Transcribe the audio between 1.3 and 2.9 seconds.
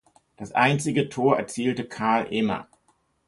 erzielte Karl Ehmer.